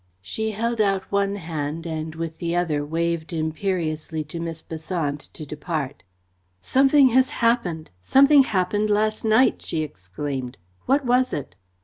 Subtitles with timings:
[0.23, 5.45] She held out one hand and with the other waved imperiously to Miss Besant to
[5.45, 6.01] depart.
[6.59, 10.57] "Something has happened something happened last night!" she exclaimed.
[10.87, 11.53] "What was it?"